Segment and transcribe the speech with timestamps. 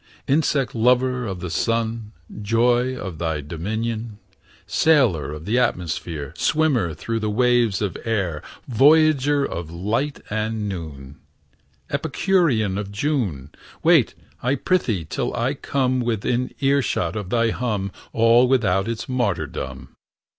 [0.27, 2.11] Insect lover of the sun,
[2.41, 4.17] Joy of thy dominion!
[4.65, 11.17] Sailor of the atmosphere; Swimmer through the waves of air; Voyager of light and noon;
[11.91, 13.51] Epicurean of June;
[13.83, 19.89] Wait, I prithee, till I come Within earshot of thy hum, All without is martyrdom.